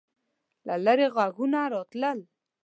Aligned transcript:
له 0.67 0.75
لیرې 0.85 1.07
غږونه 1.15 1.59
راتلل. 1.73 2.19